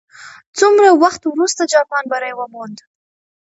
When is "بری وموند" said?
2.11-2.77